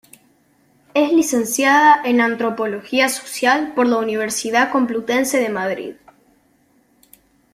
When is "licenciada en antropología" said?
1.13-3.07